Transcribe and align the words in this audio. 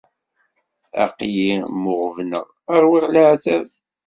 Aql-i 1.03 1.49
mmuɣebneɣ, 1.73 2.45
ṛwiɣ 2.81 3.05
leɛtab. 3.13 3.65